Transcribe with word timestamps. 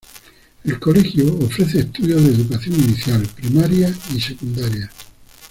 El 0.63 0.79
colegio 0.79 1.31
ofrece 1.45 1.81
estudios 1.81 2.23
de 2.23 2.31
educación 2.31 2.73
inicial, 2.73 3.21
primaria 3.35 3.95
y 4.15 4.19
secundaria. 4.19 4.91